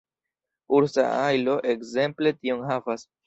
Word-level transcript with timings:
Ursa 0.77 1.03
ajlo 1.25 1.59
ekzemple 1.75 2.35
tion 2.41 2.65
havas. 2.71 3.07